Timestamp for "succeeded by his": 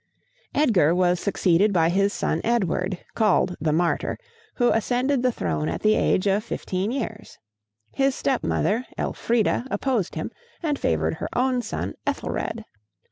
1.19-2.11